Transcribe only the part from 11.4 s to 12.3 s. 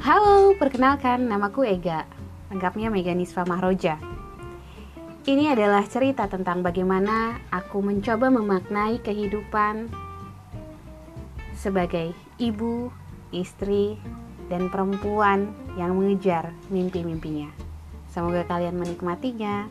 sebagai